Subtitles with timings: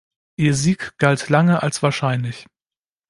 [0.35, 2.47] Ihr Sieg galt lange als wahrscheinlich.